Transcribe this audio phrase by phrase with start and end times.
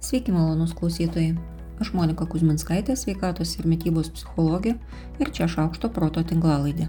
[0.00, 1.34] Sveiki malonus klausytojai.
[1.80, 4.72] Aš Monika Kuzminskaitė, sveikatos ir mytybos psichologė
[5.20, 6.86] ir čia šaukšto proto tinklalaidė.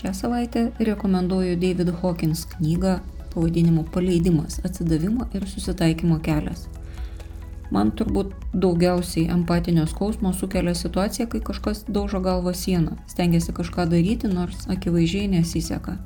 [0.00, 2.94] Šią savaitę rekomenduoju David Hawkins knygą
[3.34, 6.64] pavadinimu Paleidimas, atsidavimo ir susitaikymo kelias.
[7.72, 8.32] Man turbūt
[8.64, 15.28] daugiausiai empatinio skausmo sukelia situacija, kai kažkas daužo galvą sieną, stengiasi kažką daryti, nors akivaizdžiai
[15.36, 15.98] nesiseka.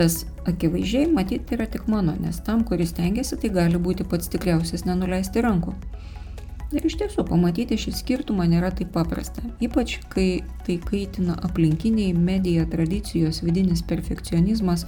[0.00, 4.86] Tas akivaizdžiai matyti yra tik mano, nes tam, kuris tengiasi, tai gali būti pats tikriausias
[4.88, 5.74] nenuleisti rankų.
[6.72, 10.24] Ir iš tiesų, pamatyti šį skirtumą nėra taip paprasta, ypač kai
[10.64, 14.86] tai kaitina aplinkiniai, medija, tradicijos, vidinis perfekcionizmas,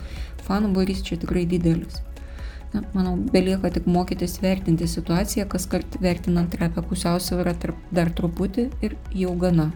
[0.49, 2.01] fanų borys čia tikrai didelis.
[2.73, 7.59] Na, manau, belieka tik mokytis vertinti situaciją, kas kart vertinant trepę pusiausvyrą
[7.93, 9.75] dar truputį ir jau gana.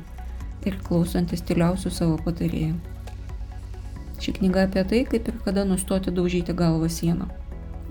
[0.64, 2.95] Ir klausantis tyliausių savo patarėjų.
[4.20, 7.28] Ši knyga apie tai, kaip ir kada nustoti daužyti galvą sieną.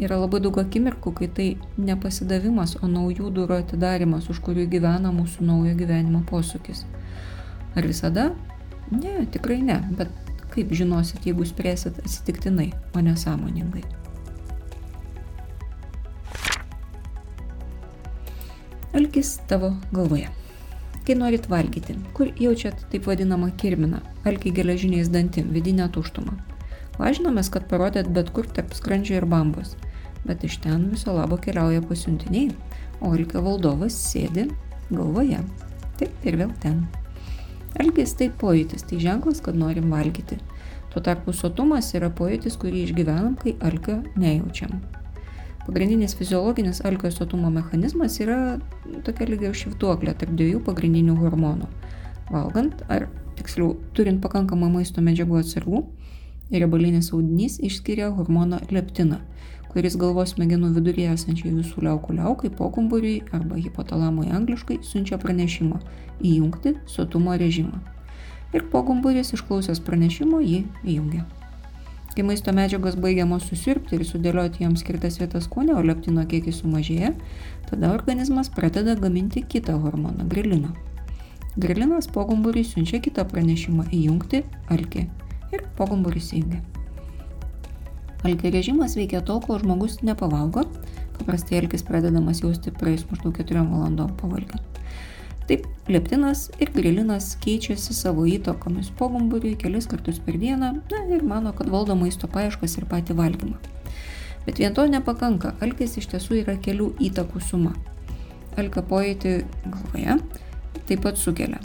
[0.01, 1.47] Yra labai daug akimirkų, kai tai
[1.79, 6.83] nepasidavimas, o naujų durų atidarimas, už kurių gyvena mūsų naujo gyvenimo posūkis.
[7.75, 8.29] Ar visada?
[8.91, 10.11] Ne, tikrai ne, bet
[10.51, 13.85] kaip žinosit, jeigu spręsit atsitiktinai, o ne sąmoningai.
[18.95, 20.31] Alkis tavo galvoje
[21.05, 26.33] kai norit valgyti, kur jaučiat taip vadinamą kirminą, alkį geležiniais dantim, vidinę tuštumą.
[26.99, 29.75] Lažinomės, kad parodėt bet kur tarp skrandžio ir bambos,
[30.25, 32.49] bet iš ten viso labo keliauja pasiuntiniai,
[33.03, 34.47] o alkio valdovas sėdi
[34.89, 35.41] galvoje.
[35.99, 36.85] Taip ir vėl ten.
[37.79, 40.39] Alkis tai pojūtis, tai ženklas, kad norim valgyti.
[40.93, 44.79] Tuo tarpu sotumas yra pojūtis, kurį išgyvenam, kai alkio nejaučiam.
[45.65, 48.59] Pagrindinis fiziologinis alkio sotumo mechanizmas yra
[49.05, 51.69] tokia lygiai švituoklė tarp dviejų pagrindinių hormonų.
[52.29, 53.07] Valgant, ar
[53.39, 55.81] tiksliau turint pakankamą maisto medžiagų atsargų,
[56.53, 59.23] riebalinis audinys išskiria hormoną leptiną,
[59.73, 65.81] kuris galvos smegenų viduryje esančiai visų liaukų liaukai, pokumburiui arba hipotalamui angliškai siunčia pranešimą
[66.21, 67.81] įjungti sotumo režimą.
[68.53, 71.25] Ir pogumburis išklausęs pranešimo jį įjungia.
[72.15, 77.09] Kai maisto medžiagos baigiamos susirpti ir sudėlioti joms skirtas vietas kūne, o leptino kiekis sumažėja,
[77.67, 80.71] tada organizmas pradeda gaminti kitą hormoną- griliną.
[81.59, 85.03] Grilinas pogumburį siunčia kitą pranešimą įjungti alkį
[85.51, 86.61] ir pogumburis įjungia.
[88.23, 90.63] Alkio režimas veikia tol, kol žmogus nepavalgo,
[91.19, 94.74] paprastai alkis pradedamas jausti praeis maždaug 4 valandom pavalgę.
[95.45, 101.53] Taip, leptinas ir grilinas keičiasi savo įtokomis pogumburiui kelis kartus per dieną na, ir mano,
[101.53, 103.59] kad valdo maisto paieškas ir patį valgymą.
[104.45, 107.75] Bet vien to nepakanka, alkis iš tiesų yra kelių įtakų suma.
[108.57, 109.35] Alka pojūtį
[109.69, 110.17] galvoje
[110.85, 111.61] taip pat sukelia.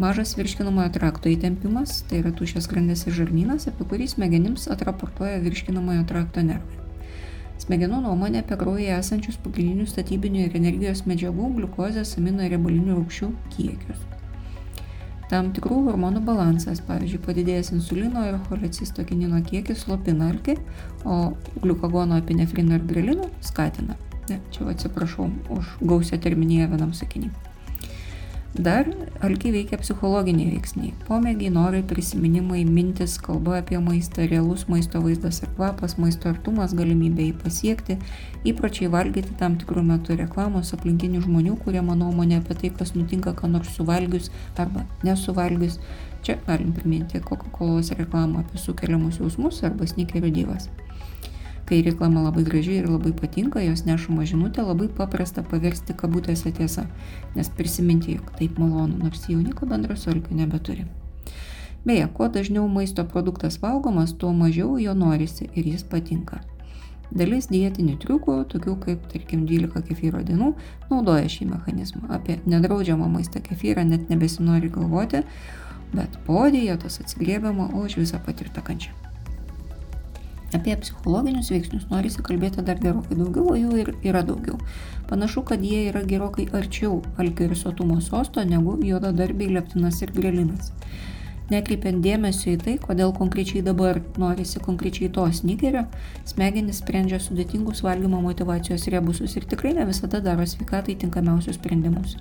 [0.00, 6.08] Mažas virškinamojo trakto įtempimas, tai yra tušės grandis ir žarnynas, apie kurį smegenims atraportuoja virškinamojo
[6.08, 6.83] trakto nervai.
[7.62, 13.30] Smegenų nuomonė apie kraujyje esančius pagrindinius statybinių ir energijos medžiagų, gliukozės, amino ir riebalinių rūgščių
[13.54, 14.02] kiekius.
[15.30, 20.58] Tam tikrų hormonų balansas, pavyzdžiui, padidėjęs insulino ir cholecistokinin kiekis slopina alkį,
[21.08, 21.32] o
[21.62, 23.96] gliukagono, epinefrino ir grelino skatina.
[24.28, 27.53] Ne, čia atsiprašau už gausią terminiją vienam sakiniui.
[28.54, 28.86] Dar
[29.26, 30.92] alkį veikia psichologiniai veiksniai.
[31.08, 37.26] Pomėgiai, norai, prisiminimai, mintis, kalba apie maistą, realus maisto vaizdas ir kvapas, maisto artumas, galimybė
[37.26, 37.96] jį pasiekti,
[38.46, 43.34] įpročiai valgyti tam tikrų metų reklamos aplinkinių žmonių, kurie mano nuomonė apie tai, kas nutinka,
[43.34, 45.80] ką nors suvalgius arba nesuvalgius.
[46.24, 50.70] Čia galim priminti Coca-Cola reklamą apie sukeliamus jausmus arba snikerių dyvas.
[51.64, 56.84] Kai reklama labai graži ir labai patinka, jos nešama žinutė labai paprasta paversti kabutėse tiesa,
[57.36, 60.84] nes prisiminti, jog taip malonu, nors jau nieko bendro su alkiu nebeturi.
[61.84, 66.40] Beje, kuo dažniau maisto produktas valgomas, tuo mažiau jo norisi ir jis patinka.
[67.14, 70.54] Dalis dietinių triukų, tokių kaip, tarkim, 12 kefyro dienų,
[70.90, 72.08] naudoja šį mechanizmą.
[72.16, 75.22] Apie nedraudžiamą maistą kefyrą net nebesinori galvoti,
[75.94, 79.03] bet po dietos atsigriebama už visą patirtą kančią.
[80.54, 84.60] Apie psichologinius veiksnius norisi kalbėti dar gerokai daugiau, o jų ir yra daugiau.
[85.10, 90.70] Panašu, kad jie yra gerokai arčiau alkio ir sotumo sosto negu juodadarbiai leptinas ir grelinas.
[91.50, 95.82] Nekreipiant dėmesio į tai, kodėl konkrečiai dabar norisi konkrečiai to snykerio,
[96.24, 102.16] smegenys sprendžia sudėtingus valgymo motivacijos rebusus ir tikrai ne visada daro sveikatai tinkamiausius sprendimus.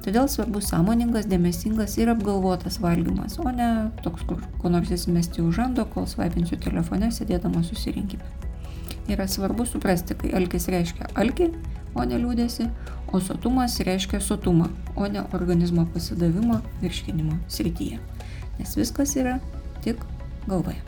[0.00, 5.58] Todėl svarbus sąmoningas, dėmesingas ir apgalvotas valgymas, o ne toks, kur ko nors įsimesti už
[5.58, 8.24] žando, kol svapinsiu telefone sėdėdama susirinkime.
[9.12, 11.50] Yra svarbu suprasti, kai alkis reiškia alkį,
[11.92, 12.70] o ne liūdėsi,
[13.12, 18.00] o sotumas reiškia sotumą, o ne organizmo pasidavimą virškinimo srityje.
[18.56, 19.36] Nes viskas yra
[19.84, 20.00] tik
[20.48, 20.80] galvoje.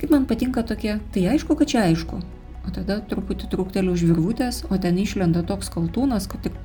[0.00, 2.20] Kaip man patinka tokie, tai aišku, kad čia aišku.
[2.74, 6.56] Tada truputį trūkteliu žvirvutės, o ten išlenda toks kaltūnas, kad tik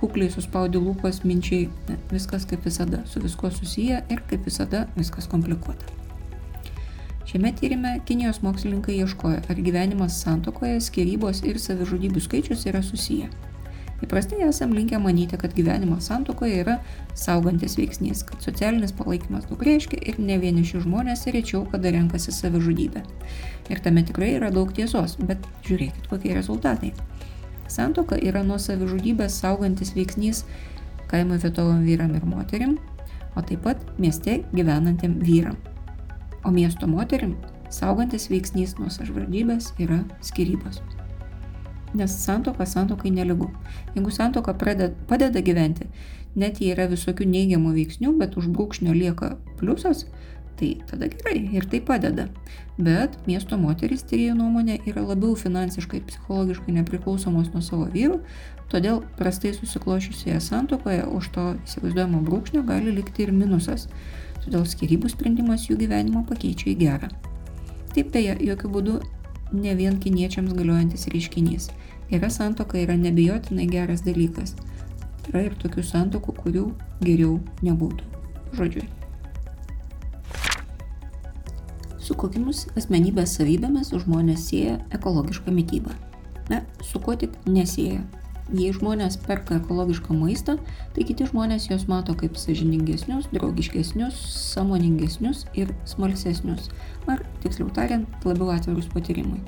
[0.00, 5.30] kukliai suspaudi lūpas minčiai, ne, viskas kaip visada, su viskuo susiję ir kaip visada viskas
[5.30, 5.86] komplikuota.
[7.30, 13.30] Šiame tyrimė Kinijos mokslininkai ieškojo, ar gyvenimas santokoje, skirybos ir savižudybių skaičius yra susiję.
[14.02, 16.78] Įprastai esam linkę manyti, kad gyvenimas santokoje yra
[17.14, 23.04] saugantis veiksnys, kad socialinis palaikymas daug reiškia ir ne vieniši žmonės rečiau kada renkasi savižudybę.
[23.70, 26.90] Ir tame tikrai yra daug tiesos, bet žiūrėkit, kokie rezultatai.
[27.70, 30.42] Santoka yra nuo savižudybės saugantis veiksnys
[31.12, 32.78] kaimo vietovom vyram ir moterim,
[33.36, 35.60] o taip pat mieste gyvenantiem vyram.
[36.42, 37.36] O miesto moterim
[37.70, 40.82] saugantis veiksnys nuo savižudybės yra skirybos
[41.94, 43.50] nes santoka santokai nelygu.
[43.94, 45.88] Jeigu santoka pradeda, padeda gyventi,
[46.36, 50.06] net jei yra visokių neigiamų veiksnių, bet už brūkšnio lieka pliusas,
[50.58, 52.28] tai tada gerai ir tai padeda.
[52.78, 58.20] Bet miesto moteris, tyrėjų nuomonė, yra labiau finansiškai ir psichologiškai nepriklausomos nuo savo vyrų,
[58.72, 63.88] todėl prastai susiklošiusioje santokoje už to įsivaizduojamo brūkšnio gali likti ir minusas.
[64.42, 67.10] Todėl skirybų sprendimas jų gyvenimą pakeičia į gerą.
[67.92, 68.94] Taip beje, jokių būdų
[69.52, 71.68] ne vien kiniečiams galiojantis reiškinys.
[72.10, 74.56] Gera santoka yra nebejotinai geras dalykas.
[75.30, 76.64] Yra ir tokių santokų, kurių
[77.04, 78.08] geriau nebūtų.
[78.58, 78.82] Žodžiu.
[82.02, 85.94] Su kokiamis asmenybės savybėmis žmonės sieja ekologišką mytybą?
[86.50, 88.02] Na, su kuo tik nesieja.
[88.50, 90.56] Jei žmonės perka ekologišką maistą,
[90.96, 94.18] tai kiti žmonės juos mato kaip sažiningesnius, draugiškesnius,
[94.52, 96.66] samoningesnius ir smalsesnius,
[97.06, 99.38] ar tiksliau tariant, labiau atvirus patyrimui.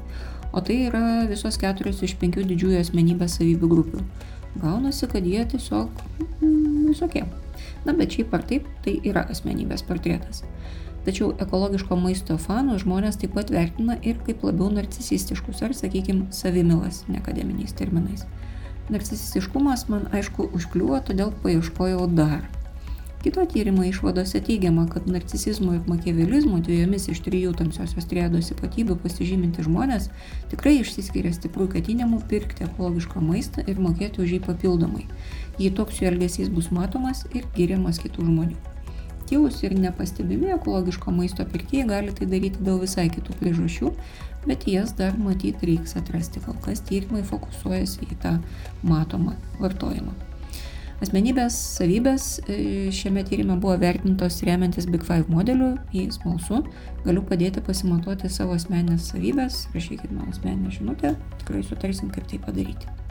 [0.54, 4.04] O tai yra visos keturios iš penkių didžiųjų asmenybės savybių grupių.
[4.62, 5.90] Gaunasi, kad jie tiesiog
[6.38, 7.24] mm, visokie.
[7.84, 10.44] Na, bet šiaip ar taip, tai yra asmenybės portretas.
[11.04, 17.02] Tačiau ekologiško maisto fanų žmonės taip pat vertina ir kaip labiau narcisistiškus ar, sakykime, savimilas,
[17.10, 18.22] ne akademiniais terminais.
[18.92, 22.42] Narcisistiškumas man aišku užkliuvo, todėl paieškojau dar.
[23.24, 29.64] Kito tyrimo išvadose teigiama, kad narcisizmo ir makiavelizmo dviejomis iš trijų tamsiosios triados ypatybių pasižyminti
[29.64, 30.10] žmonės
[30.50, 35.08] tikrai išsiskiria stiprų ketinimu pirkti ekologišką maistą ir mokėti už jį papildomai,
[35.56, 38.73] jei toks jų elgesys bus matomas ir giriamas kitų žmonių.
[39.34, 43.88] Tylus ir nepastebimi ekologiško maisto pirkėjai gali tai daryti dėl visai kitų priežasčių,
[44.46, 46.38] bet jas dar matyt reiks atrasti.
[46.44, 48.36] Kol kas tyrimai fokusuojasi į tą
[48.86, 50.14] matomą vartojimą.
[51.02, 52.60] Asmenybės savybės e,
[52.94, 56.62] šiame tyrimė buvo vertintos remiantis Big Five modeliu, jei smalsu,
[57.02, 63.03] galiu padėti pasimatuoti savo asmenės savybės, rašykit man asmeninę žinutę, tikrai sutarsim, kaip tai padaryti.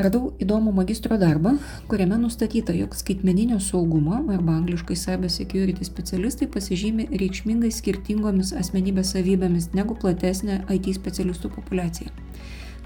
[0.00, 1.50] Radau įdomų magistro darbą,
[1.84, 9.66] kuriame nustatyta, jog skaitmeninio saugumo arba angliškai cyber security specialistai pasižymi reikšmingai skirtingomis asmenybės savybėmis
[9.76, 12.08] negu platesnė IT specialistų populiacija.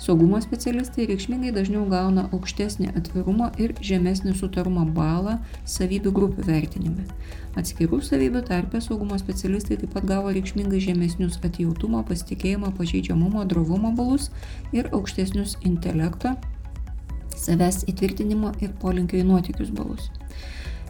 [0.02, 7.06] Saugumo specialistai reikšmingai dažniau gauna aukštesnį atvirumo ir žemesnį sutarumo balą savybių grupių vertinime.
[7.54, 14.28] Atskirų savybių tarpę saugumo specialistai taip pat gavo reikšmingai žemesnius atjautumo, pasitikėjimo, pažeidžiamumo, drovumo balus
[14.74, 16.34] ir aukštesnius intelekto
[17.38, 20.10] savęs įtvirtinimo ir polinkio į nuotykius balus.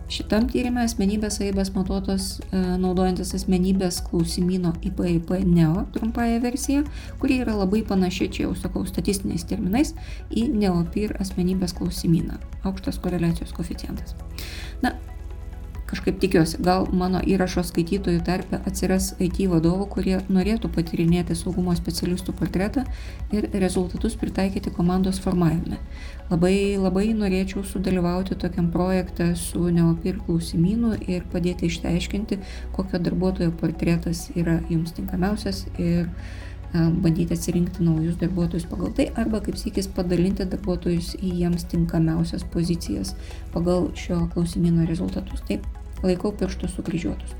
[0.07, 6.85] Šitam tyrimė asmenybės savybės matuotos e, naudojantis asmenybės klausimino IPIP NEO trumpąją versiją,
[7.19, 9.97] kuri yra labai panaši, čia jau sakau statistiniais terminais,
[10.31, 12.39] į NEOPIR asmenybės klausimyną.
[12.71, 14.15] Aukštas koreliacijos koficijantas.
[14.85, 14.95] Na,
[15.87, 22.35] kažkaip tikiuosi, gal mano įrašo skaitytojų tarpe atsiras IT vadovų, kurie norėtų patirinėti saugumo specialistų
[22.39, 22.85] portretą
[23.35, 25.79] ir rezultatus pritaikyti komandos formavime.
[26.31, 32.41] Labai, labai norėčiau sudalyvauti tokiam projekte su Neopir klausimynu ir padėti išsiaiškinti,
[32.75, 36.11] kokio darbuotojo portretas yra jums tinkamiausias ir
[36.75, 43.15] bandyti atsirinkti naujus darbuotojus pagal tai arba kaip sykis padalinti darbuotojus į jiems tinkamiausias pozicijas
[43.55, 45.43] pagal šio klausimino rezultatus.
[45.49, 45.67] Taip,
[46.03, 47.37] laikau pirštus sukryžiuotus.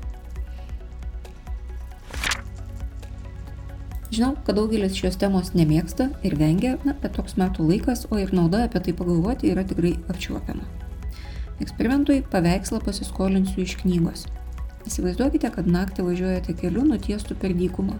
[4.07, 8.31] Žinau, kad daugelis šios temos nemėgsta ir vengia, na, bet toks metų laikas, o ir
[8.33, 10.63] nauda apie tai pagalvoti yra tikrai apčiuopiama.
[11.61, 14.25] Eksperimentui paveikslą pasiskolinsiu iš knygos.
[14.87, 17.97] Įsivaizduokite, kad naktį važiuojate keliu nutiestų per dykumą.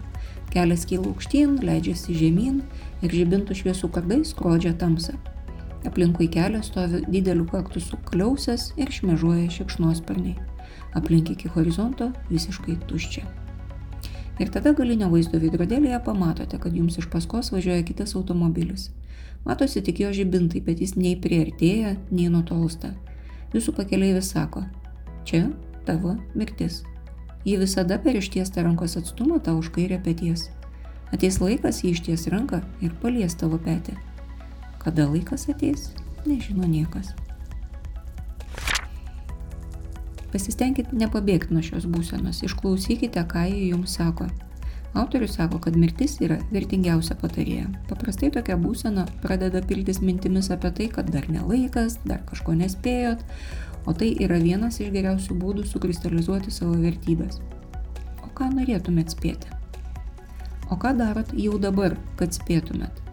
[0.54, 2.62] Kelias kyla aukštyn, leidžiasi žemyn
[3.04, 5.18] ir žibintų šviesų kardai skrodžia tamsą.
[5.88, 10.38] Aplinkui kelią stovi didelių kaktusų kliausės ir šmežuoja šikšnosparniai.
[10.96, 13.26] Aplink iki horizonto visiškai tuščia.
[14.40, 18.88] Ir tada galinio vaizdo veidrodėlėje pamatote, kad jums iš paskos važiuoja kitas automobilis.
[19.44, 22.94] Matosi tik jo žibintai, bet jis nei priartėja, nei nutolsta.
[23.52, 24.64] Jūsų pakeleivis sako,
[25.28, 25.48] čia
[25.88, 26.82] tavo mirtis.
[27.48, 30.48] Ji visada per ištiestą rankos atstumą tau už kairę pėties.
[31.14, 33.96] Ateis laikas jį išties ranką ir palies tavo petį.
[34.82, 35.88] Kada laikas ateis,
[36.26, 37.14] nežino niekas.
[40.28, 44.28] Pasistengkite nepabėgti nuo šios būsenos, išklausykite, ką jie jums sako.
[44.94, 47.68] Autorius sako, kad mirtis yra vertingiausia patarėja.
[47.90, 53.22] Paprastai tokia būsena pradeda piltis mintimis apie tai, kad dar nelaikas, dar kažko nespėjot,
[53.86, 57.40] o tai yra vienas iš geriausių būdų sukristalizuoti savo vertybės.
[58.24, 59.52] O ką norėtumėt spėti?
[60.72, 63.04] O ką darot jau dabar, kad spėtumėt?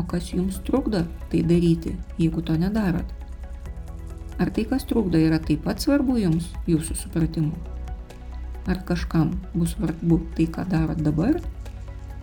[0.00, 3.16] O kas jums trukdo tai daryti, jeigu to nedarot?
[4.40, 7.52] Ar tai, kas trukdo, yra taip pat svarbu jums, jūsų supratimu?
[8.68, 11.40] Ar kažkam bus svarbu tai, ką darot dabar,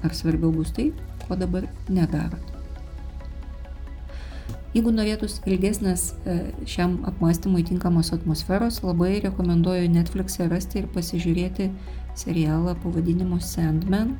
[0.03, 0.91] ar svarbiau bus tai,
[1.25, 2.53] ko dabar nedarot.
[4.75, 6.33] Jeigu norėtus ilgesnės e,
[6.69, 11.71] šiam apmąstymui tinkamos atmosferos, labai rekomenduoju Netflix'e rasti ir pasižiūrėti
[12.19, 14.13] serialą pavadinimu Sandman,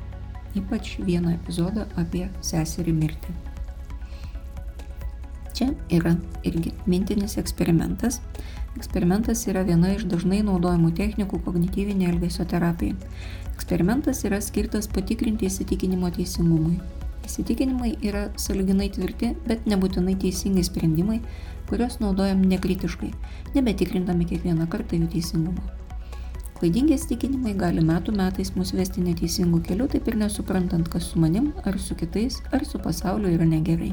[0.58, 3.36] ypač vieną epizodą apie seserį mirtį.
[5.54, 8.20] Čia yra irgi mintinis eksperimentas,
[8.76, 12.96] Eksperimentas yra viena iš dažnai naudojamų technikų kognityvinė elgesio terapija.
[13.54, 16.76] Eksperimentas yra skirtas patikrinti įsitikinimo teisingumui.
[17.28, 21.18] Įsitikinimai yra saliginai tvirti, bet nebūtinai teisingi sprendimai,
[21.68, 23.10] kuriuos naudojam nekritiškai,
[23.56, 25.74] nebetikrindami kiekvieną kartą jų teisingumą.
[26.58, 31.52] Klaidingi įsitikinimai gali metų metais mus vesti neteisingų kelių, taip ir nesuprantant, kas su manim,
[31.68, 33.92] ar su kitais, ar su pasauliu yra negerai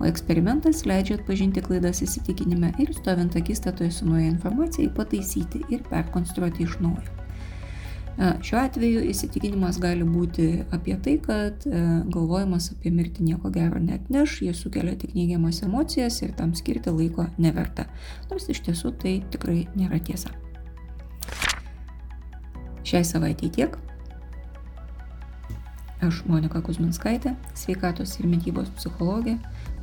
[0.00, 6.66] o eksperimentas leidžia atpažinti klaidas įsitikinime ir stovint akistatoje su nauja informacija pataisyti ir perkonstruoti
[6.66, 7.26] iš naujo.
[8.16, 14.08] Šiuo atveju įsitikinimas gali būti apie tai, kad e, galvojimas apie mirtį nieko gero net
[14.08, 17.84] neš, jis sukelia tik neigiamas emocijas ir tam skirti laiko neverta.
[18.30, 20.32] Nors iš tiesų tai tikrai nėra tiesa.
[22.88, 23.76] Šiai savaitėjai tiek.
[26.06, 29.36] Aš Monika Kuzminskaitė, sveikatos ir mytybos psichologė,